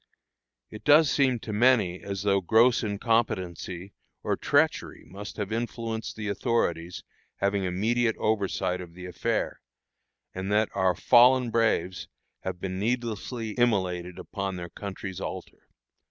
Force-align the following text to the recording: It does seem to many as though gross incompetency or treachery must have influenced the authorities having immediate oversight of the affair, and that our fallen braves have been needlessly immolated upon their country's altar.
It 0.71 0.83
does 0.83 1.11
seem 1.11 1.37
to 1.41 1.53
many 1.53 2.01
as 2.01 2.23
though 2.23 2.41
gross 2.41 2.81
incompetency 2.81 3.93
or 4.23 4.35
treachery 4.35 5.03
must 5.05 5.37
have 5.37 5.51
influenced 5.51 6.15
the 6.15 6.27
authorities 6.27 7.03
having 7.35 7.65
immediate 7.65 8.17
oversight 8.17 8.81
of 8.81 8.95
the 8.95 9.05
affair, 9.05 9.61
and 10.33 10.51
that 10.51 10.69
our 10.73 10.95
fallen 10.95 11.51
braves 11.51 12.07
have 12.39 12.59
been 12.59 12.79
needlessly 12.79 13.51
immolated 13.51 14.17
upon 14.17 14.55
their 14.55 14.69
country's 14.69 15.21
altar. 15.21 15.67